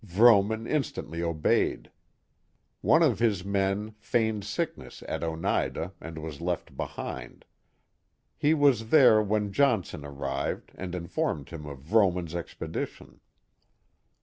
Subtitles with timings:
[0.03, 1.91] Vrooman instantly obeyed.
[2.81, 7.45] One of his men feigned sickness at Oneida, and was left behind.
[8.35, 13.19] He was there when Johnson arrived, and informed him of Vrooman's expedition.